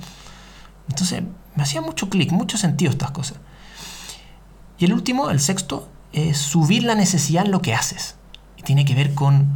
Entonces 0.90 1.22
me 1.56 1.62
hacía 1.62 1.82
mucho 1.82 2.10
clic, 2.10 2.32
mucho 2.32 2.58
sentido 2.58 2.92
estas 2.92 3.12
cosas. 3.12 3.38
Y 4.80 4.86
el 4.86 4.94
último, 4.94 5.30
el 5.30 5.40
sexto, 5.40 5.88
es 6.14 6.38
subir 6.38 6.84
la 6.84 6.96
necesidad 6.96 7.46
en 7.46 7.52
lo 7.52 7.62
que 7.62 7.76
haces. 7.76 8.16
Y 8.58 8.64
tiene 8.64 8.86
que 8.86 8.96
ver 8.96 9.14
con, 9.14 9.50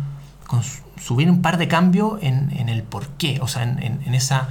subir 1.01 1.29
un 1.29 1.41
par 1.41 1.57
de 1.57 1.67
cambios 1.67 2.19
en, 2.21 2.69
el 2.69 2.83
por 2.83 3.07
qué, 3.09 3.39
o 3.41 3.47
sea, 3.47 3.63
en 3.63 4.13
esa 4.13 4.49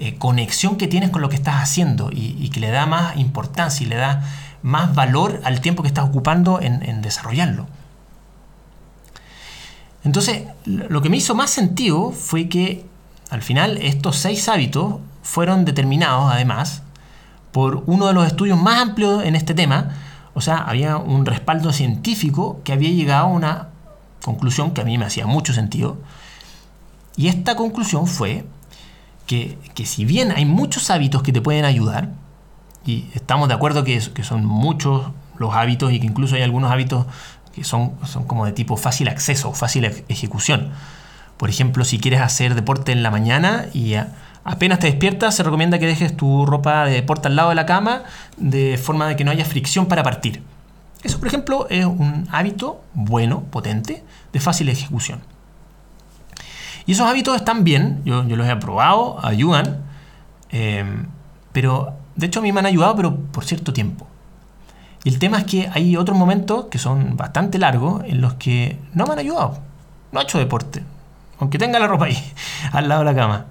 eh, 0.00 0.14
conexión 0.16 0.76
que 0.76 0.86
tienes 0.86 1.10
con 1.10 1.22
lo 1.22 1.28
que 1.28 1.34
estás 1.34 1.56
haciendo 1.56 2.10
y, 2.12 2.48
que 2.50 2.60
le 2.60 2.70
da 2.70 2.86
más 2.86 3.16
importancia 3.16 3.84
y 3.84 3.88
le 3.88 3.96
da 3.96 4.22
más 4.62 4.94
valor 4.94 5.40
al 5.42 5.60
tiempo 5.60 5.82
que 5.82 5.88
estás 5.88 6.04
ocupando 6.04 6.60
en, 6.60 7.02
desarrollarlo. 7.02 7.66
Entonces, 10.04 10.44
lo 10.64 11.02
que 11.02 11.08
me 11.08 11.16
hizo 11.16 11.34
más 11.34 11.50
sentido 11.50 12.12
fue 12.12 12.48
que 12.48 12.86
al 13.30 13.42
final 13.42 13.76
estos 13.78 14.16
seis 14.18 14.48
hábitos 14.48 15.00
fueron 15.24 15.64
determinados 15.64 16.32
además 16.32 16.82
por 17.50 17.82
uno 17.86 18.06
de 18.06 18.12
los 18.14 18.24
estudios 18.24 18.56
más 18.56 18.80
amplios 18.80 19.24
en 19.24 19.34
este 19.34 19.52
tema, 19.52 19.96
o 20.32 20.40
sea, 20.40 20.58
había 20.58 20.96
un 20.96 21.26
respaldo 21.26 21.72
científico 21.72 22.60
que 22.62 22.72
había 22.72 22.90
llegado 22.90 23.24
a 23.24 23.30
una 23.30 23.68
conclusión 24.22 24.70
que 24.70 24.80
a 24.80 24.84
mí 24.84 24.96
me 24.96 25.06
hacía 25.06 25.26
mucho 25.26 25.52
sentido, 25.52 25.98
y 27.16 27.26
esta 27.26 27.56
conclusión 27.56 28.06
fue 28.06 28.44
que, 29.28 29.84
si 29.84 30.06
bien 30.06 30.32
hay 30.32 30.46
muchos 30.46 30.90
hábitos 30.90 31.22
que 31.22 31.32
te 31.32 31.42
pueden 31.42 31.66
ayudar, 31.66 32.08
y 32.84 33.04
estamos 33.14 33.46
de 33.48 33.54
acuerdo 33.54 33.84
que, 33.84 34.00
son 34.00 34.44
muchos 34.44 35.12
los 35.36 35.54
hábitos 35.54 35.92
y 35.92 36.00
que 36.00 36.06
incluso 36.06 36.34
hay 36.34 36.42
algunos 36.42 36.72
hábitos 36.72 37.06
que 37.54 37.62
son, 37.62 37.92
son 38.04 38.24
como 38.24 38.46
de 38.46 38.52
tipo 38.52 38.76
fácil 38.76 39.06
acceso, 39.08 39.52
fácil 39.52 39.84
ejecución. 40.08 40.70
Por 41.36 41.50
ejemplo, 41.50 41.84
si 41.84 41.98
quieres 41.98 42.20
hacer 42.22 42.54
deporte 42.54 42.90
en 42.90 43.02
la 43.02 43.10
mañana 43.10 43.66
y 43.74 43.94
apenas 44.44 44.78
te 44.78 44.86
despiertas, 44.86 45.36
se 45.36 45.42
recomienda 45.42 45.78
que 45.78 45.86
dejes 45.86 46.16
tu 46.16 46.46
ropa 46.46 46.86
de 46.86 46.92
deporte 46.92 47.28
al 47.28 47.36
lado 47.36 47.50
de 47.50 47.54
la 47.54 47.66
cama 47.66 48.04
de 48.38 48.78
forma 48.78 49.06
de 49.08 49.16
que 49.16 49.24
no 49.24 49.30
haya 49.30 49.44
fricción 49.44 49.86
para 49.86 50.02
partir. 50.02 50.42
Eso, 51.04 51.18
por 51.18 51.28
ejemplo, 51.28 51.66
es 51.68 51.84
un 51.84 52.26
hábito 52.32 52.82
bueno, 52.94 53.42
potente, 53.42 54.02
de 54.32 54.40
fácil 54.40 54.70
ejecución. 54.70 55.20
Y 56.88 56.92
esos 56.92 57.06
hábitos 57.06 57.36
están 57.36 57.64
bien, 57.64 58.00
yo, 58.06 58.22
los 58.22 58.48
he 58.48 58.56
probado, 58.56 59.18
ayudan, 59.22 59.84
eh, 60.48 61.04
pero 61.52 61.92
de 62.16 62.24
hecho 62.24 62.40
a 62.40 62.42
mí 62.42 62.50
me 62.50 62.60
han 62.60 62.66
ayudado, 62.66 62.96
pero 62.96 63.14
por 63.14 63.44
cierto 63.44 63.74
tiempo. 63.74 64.06
Y 65.04 65.10
el 65.10 65.18
tema 65.18 65.36
es 65.36 65.44
que 65.44 65.68
hay 65.70 65.98
otros 65.98 66.16
momentos 66.16 66.68
que 66.70 66.78
son 66.78 67.14
bastante 67.14 67.58
largos 67.58 68.04
en 68.06 68.22
los 68.22 68.34
que 68.34 68.78
no 68.94 69.04
me 69.04 69.12
han 69.12 69.18
ayudado. 69.18 69.58
No 70.12 70.20
he 70.20 70.22
hecho 70.22 70.38
deporte, 70.38 70.82
aunque 71.38 71.58
tenga 71.58 71.78
la 71.78 71.88
ropa 71.88 72.06
ahí, 72.06 72.16
al 72.72 72.88
lado 72.88 73.00
de 73.02 73.12
la 73.12 73.14
cama. 73.14 73.44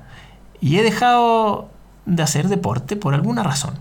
Y 0.60 0.78
he 0.78 0.82
dejado 0.82 1.70
de 2.08 2.24
hacer 2.24 2.48
deporte 2.48 2.96
por 2.96 3.14
alguna 3.14 3.44
razón. 3.44 3.76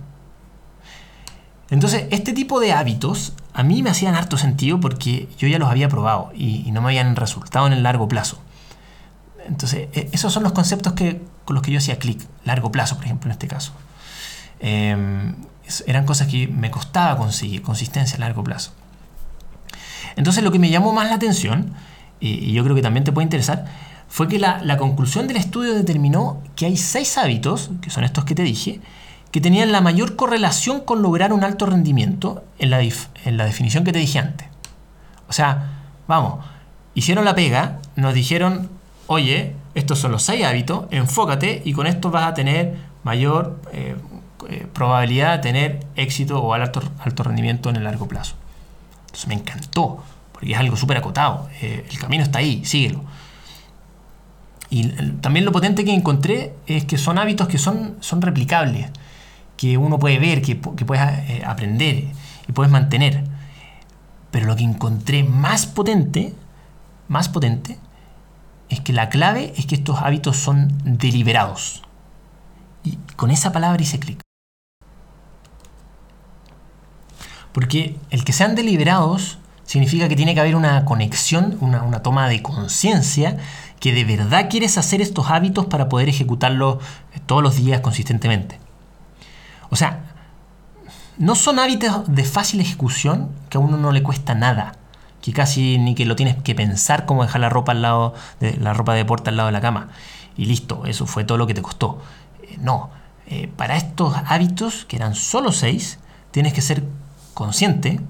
Entonces, 1.70 2.08
este 2.10 2.34
tipo 2.34 2.60
de 2.60 2.75
hábitos 2.75 3.32
a 3.54 3.62
mí 3.62 3.82
me 3.82 3.88
hacían 3.88 4.16
harto 4.16 4.36
sentido 4.36 4.80
porque 4.80 5.30
yo 5.38 5.48
ya 5.48 5.58
los 5.58 5.70
había 5.70 5.88
probado 5.88 6.30
y 6.34 6.70
no 6.72 6.82
me 6.82 6.88
habían 6.88 7.16
resultado 7.16 7.66
en 7.66 7.72
el 7.72 7.82
largo 7.82 8.06
plazo. 8.06 8.42
Entonces, 9.48 9.88
e, 9.92 10.08
esos 10.12 10.32
son 10.32 10.42
los 10.42 10.52
conceptos 10.52 10.92
que, 10.94 11.22
con 11.44 11.54
los 11.54 11.62
que 11.62 11.72
yo 11.72 11.78
hacía 11.78 11.98
clic, 11.98 12.26
largo 12.44 12.70
plazo, 12.72 12.96
por 12.96 13.04
ejemplo, 13.04 13.28
en 13.28 13.32
este 13.32 13.48
caso. 13.48 13.72
Em, 14.60 15.34
eran 15.86 16.04
cosas 16.06 16.28
que 16.28 16.46
me 16.46 16.70
costaba 16.70 17.16
conseguir, 17.16 17.62
consistencia 17.62 18.16
a 18.16 18.20
largo 18.20 18.44
plazo. 18.44 18.72
Entonces, 20.16 20.42
lo 20.42 20.52
que 20.52 20.58
me 20.58 20.70
llamó 20.70 20.92
más 20.92 21.08
la 21.08 21.16
atención, 21.16 21.74
y, 22.20 22.52
yo 22.52 22.62
creo 22.64 22.74
que 22.74 22.82
también 22.82 23.04
te 23.04 23.12
puede 23.12 23.24
interesar, 23.24 23.66
fue 24.08 24.28
que 24.28 24.38
la, 24.38 24.76
conclusión 24.78 25.26
del 25.26 25.36
estudio 25.36 25.74
determinó 25.74 26.40
que 26.54 26.66
hay 26.66 26.76
seis 26.76 27.18
hábitos, 27.18 27.70
que 27.82 27.90
son 27.90 28.04
estos 28.04 28.24
que 28.24 28.34
te 28.34 28.42
dije, 28.42 28.80
que 29.30 29.40
tenían 29.40 29.72
la 29.72 29.80
mayor 29.80 30.16
correlación 30.16 30.80
con 30.80 31.02
lograr 31.02 31.32
un 31.32 31.44
alto 31.44 31.66
rendimiento 31.66 32.44
en 32.58 32.70
la, 32.70 32.80
en 32.80 33.36
la 33.36 33.44
definición 33.44 33.84
que 33.84 33.92
te 33.92 33.98
dije 33.98 34.18
antes. 34.18 34.48
O 35.28 35.32
sea, 35.32 35.82
vamos, 36.06 36.44
hicieron 36.94 37.24
la 37.24 37.34
pega, 37.34 37.80
nos 37.96 38.14
dijeron 38.14 38.70
oye, 39.06 39.54
estos 39.75 39.98
son 39.98 40.12
los 40.12 40.22
seis 40.22 40.44
hábitos, 40.44 40.86
enfócate 40.90 41.62
y 41.64 41.72
con 41.72 41.86
esto 41.86 42.10
vas 42.10 42.26
a 42.26 42.34
tener 42.34 42.76
mayor 43.04 43.60
eh, 43.72 43.96
eh, 44.48 44.66
probabilidad 44.72 45.36
de 45.36 45.38
tener 45.42 45.86
éxito 45.96 46.42
o 46.42 46.52
alto, 46.54 46.82
alto 46.98 47.22
rendimiento 47.22 47.70
en 47.70 47.76
el 47.76 47.84
largo 47.84 48.08
plazo. 48.08 48.34
Entonces 49.06 49.28
me 49.28 49.34
encantó, 49.34 50.02
porque 50.32 50.52
es 50.52 50.58
algo 50.58 50.76
súper 50.76 50.96
acotado. 50.96 51.48
Eh, 51.60 51.86
el 51.88 51.98
camino 51.98 52.22
está 52.22 52.40
ahí, 52.40 52.64
síguelo. 52.64 53.02
Y 54.68 54.88
también 55.20 55.44
lo 55.44 55.52
potente 55.52 55.84
que 55.84 55.94
encontré 55.94 56.54
es 56.66 56.84
que 56.84 56.98
son 56.98 57.18
hábitos 57.18 57.46
que 57.46 57.58
son, 57.58 57.96
son 58.00 58.20
replicables, 58.20 58.88
que 59.56 59.78
uno 59.78 59.98
puede 59.98 60.18
ver, 60.18 60.42
que, 60.42 60.58
que 60.58 60.84
puedes 60.84 61.04
aprender 61.44 62.04
y 62.48 62.52
puedes 62.52 62.72
mantener. 62.72 63.22
Pero 64.32 64.46
lo 64.46 64.56
que 64.56 64.64
encontré 64.64 65.22
más 65.22 65.66
potente, 65.66 66.34
más 67.06 67.28
potente, 67.28 67.78
es 68.68 68.80
que 68.80 68.92
la 68.92 69.08
clave 69.08 69.52
es 69.56 69.66
que 69.66 69.75
estos 69.75 70.00
hábitos 70.00 70.37
son 70.37 70.73
deliberados. 70.85 71.82
Y 72.85 72.96
con 73.16 73.30
esa 73.30 73.52
palabra 73.52 73.82
hice 73.82 73.99
clic. 73.99 74.20
Porque 77.52 77.99
el 78.11 78.25
que 78.25 78.32
sean 78.32 78.54
deliberados 78.54 79.38
significa 79.64 80.08
que 80.08 80.16
tiene 80.16 80.35
que 80.35 80.40
haber 80.40 80.56
una 80.56 80.85
conexión, 80.85 81.56
una, 81.61 82.02
toma 82.02 82.28
de 82.28 82.42
conciencia, 82.42 83.38
que 83.80 83.92
de 83.92 84.04
verdad 84.04 84.49
quieres 84.49 84.78
hacer 84.78 85.00
estos 85.00 85.30
hábitos 85.30 85.66
para 85.66 85.88
poder 85.88 86.08
ejecutarlos 86.08 86.78
todos 87.26 87.42
los 87.42 87.56
días 87.56 87.80
consistentemente. 87.80 88.58
O 89.70 89.76
sea, 89.76 90.04
no 91.18 91.35
son 91.35 91.58
hábitos 91.58 92.02
de 92.06 92.25
fácil 92.25 92.61
ejecución 92.61 93.30
que 93.49 93.58
a 93.58 93.61
uno 93.61 93.76
no 93.76 93.90
le 93.90 94.02
cuesta 94.02 94.35
nada 94.35 94.73
que 95.26 95.33
casi 95.33 95.76
ni 95.78 95.97
que 95.97 96.04
lo 96.04 96.14
tienes 96.14 96.37
que 96.37 96.54
pensar 96.54 97.04
como 97.04 97.25
dejar 97.25 97.40
la 97.40 97.49
ropa 97.49 97.73
al 97.73 97.83
lado 97.83 98.14
de 98.38 98.56
la 98.59 98.75
ropa 98.75 98.92
de 98.92 98.99
deporte 98.99 99.30
al 99.30 99.37
lado 99.37 99.49
de 99.49 99.52
la 99.54 99.61
cama 99.61 99.88
y 100.37 100.45
listo, 100.45 100.87
eso 100.87 101.04
fue 101.04 101.25
todo 101.25 101.37
lo 101.37 101.49
que 101.49 101.54
te 101.54 101.62
costó. 101.62 102.00
Eh, 102.45 102.59
no, 102.61 102.90
eh, 103.26 103.50
para 103.56 103.76
estos 103.76 104.14
hábitos 104.26 104.85
que 104.85 104.95
eran 104.95 105.16
solo 105.16 105.50
seis, 105.50 105.99
tienes 106.30 106.52
que 106.52 106.62
ser 106.62 106.85
consciente, 107.35 108.00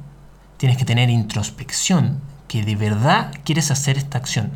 tienes 0.58 0.76
que 0.76 0.84
tener 0.84 1.08
introspección, 1.08 2.20
que 2.48 2.62
de 2.62 2.76
verdad 2.76 3.32
quieres 3.44 3.70
hacer 3.70 3.96
esta 3.96 4.18
acción. 4.18 4.52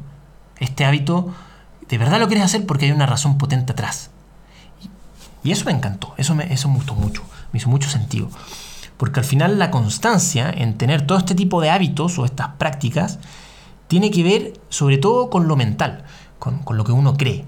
Este 0.58 0.84
hábito, 0.84 1.34
de 1.88 1.96
verdad 1.96 2.20
lo 2.20 2.26
quieres 2.26 2.44
hacer 2.44 2.66
porque 2.66 2.84
hay 2.84 2.92
una 2.92 3.06
razón 3.06 3.38
potente 3.38 3.72
atrás. 3.72 4.10
Y 5.42 5.50
eso 5.50 5.64
me 5.64 5.72
encantó, 5.72 6.12
eso 6.18 6.34
me, 6.34 6.52
eso 6.52 6.68
me 6.68 6.74
gustó 6.74 6.94
mucho, 6.94 7.22
me 7.52 7.58
hizo 7.58 7.70
mucho 7.70 7.88
sentido. 7.88 8.28
Porque 9.00 9.20
al 9.20 9.24
final 9.24 9.58
la 9.58 9.70
constancia 9.70 10.52
en 10.54 10.76
tener 10.76 11.06
todo 11.06 11.16
este 11.16 11.34
tipo 11.34 11.62
de 11.62 11.70
hábitos 11.70 12.18
o 12.18 12.26
estas 12.26 12.48
prácticas 12.58 13.18
tiene 13.88 14.10
que 14.10 14.22
ver 14.22 14.52
sobre 14.68 14.98
todo 14.98 15.30
con 15.30 15.48
lo 15.48 15.56
mental, 15.56 16.04
con, 16.38 16.58
con 16.58 16.76
lo 16.76 16.84
que 16.84 16.92
uno 16.92 17.16
cree 17.16 17.46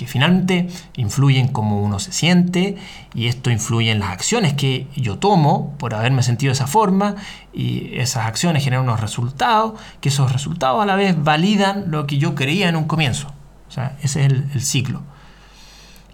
que 0.00 0.06
finalmente 0.06 0.66
influyen 0.96 1.46
en 1.46 1.52
cómo 1.52 1.80
uno 1.80 1.98
se 1.98 2.10
siente 2.10 2.76
y 3.14 3.26
esto 3.26 3.50
influye 3.50 3.90
en 3.92 3.98
las 4.00 4.08
acciones 4.08 4.54
que 4.54 4.88
yo 4.96 5.18
tomo 5.18 5.76
por 5.76 5.94
haberme 5.94 6.22
sentido 6.22 6.48
de 6.48 6.54
esa 6.54 6.66
forma 6.66 7.16
y 7.52 7.98
esas 7.98 8.24
acciones 8.24 8.64
generan 8.64 8.86
unos 8.86 8.98
resultados, 8.98 9.78
que 10.00 10.08
esos 10.08 10.32
resultados 10.32 10.82
a 10.82 10.86
la 10.86 10.96
vez 10.96 11.22
validan 11.22 11.90
lo 11.90 12.06
que 12.06 12.16
yo 12.16 12.34
creía 12.34 12.68
en 12.70 12.76
un 12.76 12.84
comienzo. 12.84 13.28
O 13.68 13.70
sea, 13.70 13.98
ese 14.02 14.24
es 14.24 14.32
el, 14.32 14.50
el 14.54 14.62
ciclo. 14.62 15.02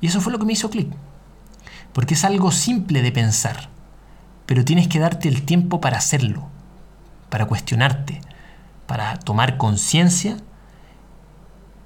Y 0.02 0.08
eso 0.08 0.20
fue 0.20 0.32
lo 0.32 0.40
que 0.40 0.46
me 0.46 0.52
hizo 0.52 0.68
clic. 0.68 0.88
Porque 1.92 2.14
es 2.14 2.24
algo 2.24 2.50
simple 2.50 3.02
de 3.02 3.12
pensar, 3.12 3.68
pero 4.46 4.64
tienes 4.64 4.88
que 4.88 4.98
darte 4.98 5.28
el 5.28 5.42
tiempo 5.42 5.80
para 5.80 5.98
hacerlo, 5.98 6.48
para 7.28 7.46
cuestionarte, 7.46 8.20
para 8.86 9.18
tomar 9.18 9.56
conciencia 9.56 10.36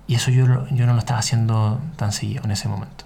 y 0.06 0.16
eso 0.16 0.30
yo, 0.30 0.66
yo 0.70 0.86
no 0.86 0.92
lo 0.92 0.98
estaba 0.98 1.20
haciendo 1.20 1.80
tan 1.96 2.12
seguido 2.12 2.42
en 2.44 2.50
ese 2.50 2.68
momento. 2.68 3.04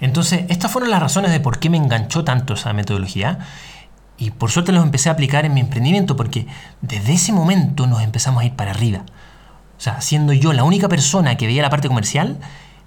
Entonces, 0.00 0.44
estas 0.48 0.72
fueron 0.72 0.90
las 0.90 1.00
razones 1.00 1.30
de 1.30 1.38
por 1.38 1.60
qué 1.60 1.70
me 1.70 1.76
enganchó 1.76 2.24
tanto 2.24 2.54
esa 2.54 2.72
metodología. 2.72 3.38
Y 4.18 4.32
por 4.32 4.50
suerte 4.50 4.72
los 4.72 4.82
empecé 4.82 5.08
a 5.08 5.12
aplicar 5.12 5.44
en 5.44 5.54
mi 5.54 5.60
emprendimiento 5.60 6.16
porque 6.16 6.48
desde 6.80 7.12
ese 7.12 7.32
momento 7.32 7.86
nos 7.86 8.02
empezamos 8.02 8.42
a 8.42 8.46
ir 8.46 8.54
para 8.54 8.72
arriba. 8.72 9.04
O 9.78 9.80
sea, 9.80 10.00
siendo 10.00 10.32
yo 10.32 10.52
la 10.52 10.64
única 10.64 10.88
persona 10.88 11.36
que 11.36 11.46
veía 11.46 11.62
la 11.62 11.70
parte 11.70 11.86
comercial, 11.86 12.38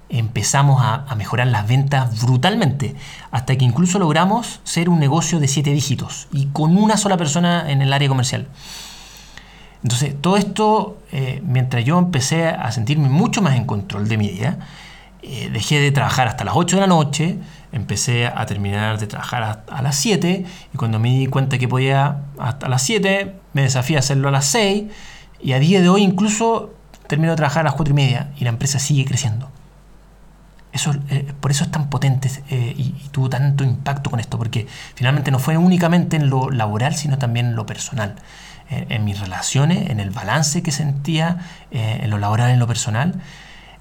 empezamos 0.10 0.82
a, 0.82 1.06
a, 1.08 1.16
mejorar 1.16 1.48
las 1.48 1.68
ventas 1.68 2.22
brutalmente, 2.22 2.96
hasta 3.32 3.56
que 3.56 3.66
incluso 3.66 4.00
logramos 4.00 4.60
ser 4.64 4.90
un 4.90 5.00
negocio 5.00 5.40
de 5.40 5.48
siete 5.48 5.72
dígitos 5.72 6.28
y 6.32 6.48
con 6.48 6.78
una 6.78 6.98
sola 6.98 7.18
persona 7.18 7.72
en 7.72 7.82
el 7.82 7.92
área 7.92 8.08
comercial. 8.08 8.48
Entonces, 9.86 10.20
todo 10.20 10.36
esto, 10.36 10.98
eh, 11.12 11.44
mientras 11.46 11.86
yo 11.86 12.00
empecé 12.00 12.48
a 12.48 12.72
sentirme 12.72 13.08
mucho 13.08 13.44
más 13.44 13.56
en 13.56 13.66
control 13.66 14.08
de 14.08 14.18
mi 14.18 14.30
vida, 14.30 14.58
eh, 15.22 15.52
dejé 15.54 15.80
de 15.80 15.92
trabajar 15.92 16.28
hasta 16.28 16.44
las 16.44 16.56
8 16.56 16.78
de 16.78 16.82
la 16.82 16.88
noche, 16.88 17.38
empecé 17.72 18.26
a 18.26 18.48
terminar 18.48 18.98
de 18.98 19.06
trabajar 19.06 19.64
a, 19.68 19.82
las 19.84 19.96
7 19.98 20.44
y 20.74 20.78
cuando 20.78 20.98
me 20.98 21.10
di 21.10 21.28
cuenta 21.28 21.60
que 21.60 21.68
podía 21.68 22.22
hasta 22.40 22.68
las 22.68 22.82
7, 22.82 23.36
me 23.54 23.62
desafié 23.62 23.98
a 23.98 24.00
hacerlo 24.00 24.30
a 24.30 24.32
las 24.32 24.46
6 24.48 24.86
y 25.40 25.54
a 25.54 25.60
día 25.60 25.82
de 25.82 25.90
hoy 25.90 26.02
incluso 26.02 26.74
termino 27.06 27.34
de 27.34 27.38
trabajar 27.38 27.62
a 27.62 27.66
las 27.66 27.76
4 27.76 27.92
y 27.92 27.96
media 27.96 28.32
y 28.38 28.44
la 28.44 28.50
empresa 28.50 28.80
sigue 28.80 29.06
creciendo. 29.06 29.52
Eso, 30.76 30.94
eh, 31.10 31.34
por 31.40 31.50
eso 31.50 31.64
es 31.64 31.72
tan 31.72 31.90
potente 31.90 32.30
eh, 32.50 32.76
y, 32.78 32.82
y, 33.04 33.10
tuvo 33.12 33.30
tanto 33.30 33.64
impacto 33.64 34.12
con 34.12 34.20
esto, 34.20 34.38
porque 34.38 34.68
finalmente 34.94 35.32
no 35.32 35.40
fue 35.40 35.58
únicamente 35.58 36.18
en 36.18 36.30
lo 36.30 36.52
laboral, 36.52 36.96
sino 36.96 37.18
también 37.18 37.48
en 37.48 37.56
lo 37.56 37.66
personal 37.66 38.16
en, 38.70 39.06
mis 39.06 39.20
relaciones, 39.20 39.90
en 39.90 40.00
el 40.00 40.10
balance 40.10 40.64
que 40.64 40.72
sentía, 40.72 41.38
eh, 41.72 42.00
en 42.04 42.10
lo 42.10 42.18
laboral, 42.18 42.52
en 42.52 42.60
lo 42.60 42.68
personal. 42.68 43.22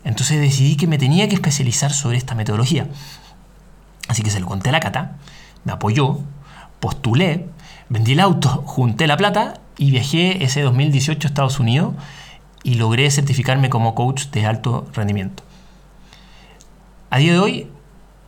Entonces 0.04 0.40
decidí 0.40 0.76
que 0.76 0.86
me 0.86 0.98
tenía 0.98 1.28
que 1.28 1.34
especializar 1.34 1.92
sobre 1.92 2.18
esta 2.18 2.34
metodología. 2.34 2.86
Así 4.08 4.22
que 4.22 4.30
se 4.30 4.40
lo 4.40 4.46
conté 4.46 4.68
a 4.68 4.72
la 4.72 4.80
cata, 4.80 5.16
me 5.64 5.72
apoyó, 5.72 6.20
postulé, 6.80 7.48
vendí 7.88 8.12
el 8.12 8.20
auto, 8.20 8.48
junté 8.66 9.06
la 9.06 9.16
plata 9.16 9.54
y 9.78 9.90
viajé 9.90 10.44
ese 10.44 10.60
2018 10.60 11.26
a 11.26 11.28
Estados 11.28 11.58
Unidos 11.58 11.94
y 12.62 12.74
logré 12.74 13.10
certificarme 13.10 13.70
como 13.70 13.94
coach 13.94 14.26
de 14.26 14.46
alto 14.46 14.86
rendimiento. 14.94 15.43
A 17.14 17.18
día 17.18 17.32
de 17.32 17.38
hoy 17.38 17.68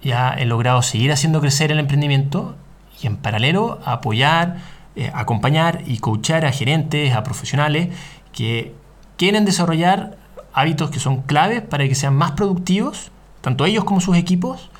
ya 0.00 0.32
he 0.38 0.44
logrado 0.44 0.80
seguir 0.80 1.10
haciendo 1.10 1.40
crecer 1.40 1.72
el 1.72 1.80
emprendimiento 1.80 2.54
y 3.02 3.08
en 3.08 3.16
paralelo 3.16 3.80
apoyar 3.84 4.58
eh, 4.94 5.10
acompañar 5.12 5.82
y 5.86 5.98
coachar 5.98 6.46
a 6.46 6.52
gerentes, 6.52 7.12
a 7.12 7.24
profesionales 7.24 7.88
que 8.32 8.76
quieren 9.16 9.44
desarrollar 9.44 10.16
hábitos 10.52 10.90
que 10.90 11.00
son 11.00 11.22
claves 11.22 11.62
para 11.62 11.88
que 11.88 11.96
sean 11.96 12.14
más 12.14 12.30
productivos, 12.30 13.10
tanto 13.40 13.64
ellos 13.64 13.82
como 13.82 14.00
sus 14.00 14.16
equipos, 14.16 14.70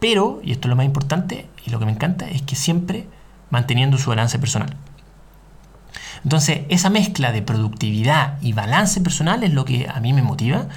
pero, 0.00 0.40
y 0.42 0.52
esto 0.52 0.68
es 0.68 0.70
lo 0.70 0.76
más 0.76 0.86
importante 0.86 1.46
y 1.66 1.70
lo 1.70 1.78
que 1.78 1.84
me 1.84 1.92
encanta, 1.92 2.26
es 2.30 2.40
que 2.40 2.56
siempre 2.56 3.06
manteniendo 3.50 3.98
su 3.98 4.08
balance 4.08 4.38
personal. 4.38 4.74
Entonces, 6.22 6.62
esa 6.70 6.88
mezcla 6.88 7.30
de 7.30 7.42
productividad 7.42 8.40
y 8.40 8.54
balance 8.54 9.02
personal 9.02 9.44
es 9.44 9.52
lo 9.52 9.66
que 9.66 9.86
a 9.86 10.00
mí 10.00 10.14
me 10.14 10.22
motiva 10.22 10.68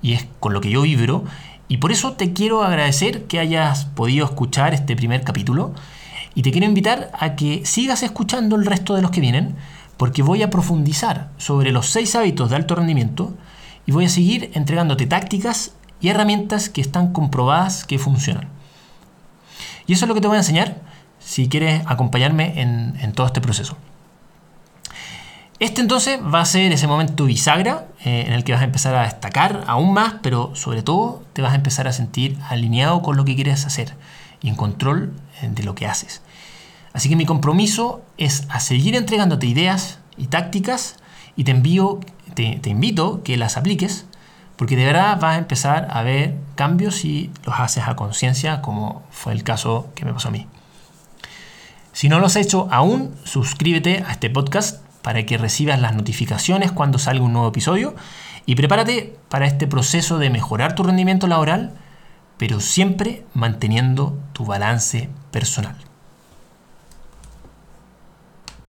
y 0.00 0.14
es 0.14 0.26
con 0.40 0.54
lo 0.54 0.62
que 0.62 0.70
yo 0.70 0.82
vibro. 0.82 1.24
Y 1.68 1.78
por 1.78 1.92
eso 1.92 2.12
te 2.12 2.32
quiero 2.32 2.62
agradecer 2.62 3.24
que 3.24 3.38
hayas 3.38 3.86
podido 3.86 4.24
escuchar 4.26 4.74
este 4.74 4.96
primer 4.96 5.22
capítulo 5.22 5.74
y 6.34 6.42
te 6.42 6.50
quiero 6.50 6.66
invitar 6.66 7.10
a 7.18 7.36
que 7.36 7.64
sigas 7.64 8.02
escuchando 8.02 8.56
el 8.56 8.66
resto 8.66 8.94
de 8.94 9.02
los 9.02 9.10
que 9.10 9.20
vienen, 9.20 9.56
porque 9.96 10.22
voy 10.22 10.42
a 10.42 10.50
profundizar 10.50 11.30
sobre 11.38 11.70
los 11.72 11.86
seis 11.86 12.14
hábitos 12.16 12.50
de 12.50 12.56
alto 12.56 12.74
rendimiento 12.74 13.32
y 13.86 13.92
voy 13.92 14.06
a 14.06 14.08
seguir 14.08 14.50
entregándote 14.54 15.06
tácticas 15.06 15.72
y 16.00 16.08
herramientas 16.08 16.68
que 16.68 16.80
están 16.80 17.12
comprobadas 17.12 17.84
que 17.84 17.98
funcionan. 17.98 18.48
Y 19.86 19.92
eso 19.92 20.04
es 20.04 20.08
lo 20.08 20.14
que 20.14 20.20
te 20.20 20.28
voy 20.28 20.36
a 20.36 20.40
enseñar 20.40 20.80
si 21.18 21.48
quieres 21.48 21.82
acompañarme 21.86 22.60
en, 22.60 23.12
todo 23.12 23.26
este 23.26 23.40
proceso. 23.40 23.76
Este 25.60 25.80
entonces 25.80 26.18
va 26.22 26.40
a 26.40 26.44
ser 26.44 26.72
ese 26.72 26.86
momento 26.86 27.24
bisagra 27.24 27.86
eh, 28.04 28.24
en 28.26 28.34
el 28.34 28.44
que 28.44 28.52
vas 28.52 28.60
a 28.60 28.64
empezar 28.64 28.94
a 28.94 29.04
destacar 29.04 29.64
aún 29.66 29.94
más, 29.94 30.16
pero 30.22 30.54
sobre 30.54 30.82
todo 30.82 31.22
te 31.32 31.40
vas 31.40 31.52
a 31.52 31.56
empezar 31.56 31.88
a 31.88 31.92
sentir 31.92 32.38
alineado 32.50 33.00
con 33.00 33.16
lo 33.16 33.24
que 33.24 33.34
quieres 33.34 33.64
hacer 33.64 33.94
y 34.42 34.50
en 34.50 34.56
control 34.56 35.14
eh, 35.40 35.48
de 35.50 35.62
lo 35.62 35.74
que 35.74 35.86
haces. 35.86 36.20
Así 36.92 37.08
que 37.08 37.16
mi 37.16 37.24
compromiso 37.24 38.02
es 38.18 38.46
a 38.50 38.60
seguir 38.60 38.94
entregándote 38.94 39.46
ideas 39.46 40.00
y 40.18 40.26
tácticas 40.26 40.96
y 41.34 41.44
te 41.44 41.52
envío, 41.52 41.98
te, 42.34 42.58
te 42.60 42.68
invito 42.68 43.22
que 43.22 43.38
las 43.38 43.56
apliques 43.56 44.04
porque 44.56 44.76
de 44.76 44.84
verdad 44.84 45.18
vas 45.18 45.36
a 45.36 45.38
empezar 45.38 45.88
a 45.90 46.02
ver 46.02 46.36
cambios 46.56 46.96
si 46.96 47.30
los 47.44 47.58
haces 47.58 47.88
a 47.88 47.96
conciencia 47.96 48.60
como 48.60 49.02
fue 49.10 49.32
el 49.32 49.44
caso 49.44 49.88
que 49.94 50.04
me 50.04 50.12
pasó 50.12 50.28
a 50.28 50.32
mí. 50.32 50.46
Si 51.92 52.10
no 52.10 52.18
lo 52.18 52.26
has 52.26 52.36
hecho 52.36 52.68
aún, 52.70 53.14
suscríbete 53.24 54.04
a 54.06 54.12
este 54.12 54.28
podcast 54.28 54.83
para 55.04 55.26
que 55.26 55.36
recibas 55.36 55.78
las 55.82 55.94
notificaciones 55.94 56.72
cuando 56.72 56.98
salga 56.98 57.26
un 57.26 57.34
nuevo 57.34 57.48
episodio 57.48 57.94
y 58.46 58.54
prepárate 58.54 59.14
para 59.28 59.46
este 59.46 59.66
proceso 59.66 60.18
de 60.18 60.30
mejorar 60.30 60.74
tu 60.74 60.82
rendimiento 60.82 61.26
laboral, 61.26 61.74
pero 62.38 62.58
siempre 62.58 63.22
manteniendo 63.34 64.18
tu 64.32 64.46
balance 64.46 65.10
personal. 65.30 65.76